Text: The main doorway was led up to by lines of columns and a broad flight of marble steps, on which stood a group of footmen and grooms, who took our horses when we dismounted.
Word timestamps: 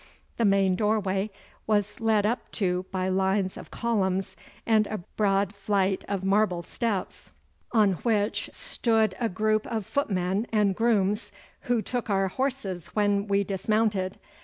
The 0.37 0.45
main 0.45 0.75
doorway 0.75 1.29
was 1.67 1.99
led 1.99 2.25
up 2.25 2.51
to 2.53 2.87
by 2.91 3.07
lines 3.07 3.55
of 3.55 3.69
columns 3.69 4.35
and 4.65 4.87
a 4.87 4.97
broad 5.15 5.53
flight 5.53 6.03
of 6.07 6.23
marble 6.23 6.63
steps, 6.63 7.31
on 7.71 7.93
which 8.01 8.49
stood 8.51 9.13
a 9.19 9.29
group 9.29 9.67
of 9.67 9.85
footmen 9.85 10.47
and 10.51 10.73
grooms, 10.75 11.31
who 11.69 11.83
took 11.83 12.09
our 12.09 12.29
horses 12.29 12.87
when 12.95 13.27
we 13.27 13.43
dismounted. 13.43 14.17